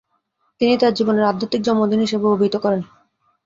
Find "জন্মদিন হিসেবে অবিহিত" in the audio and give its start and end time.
1.63-2.55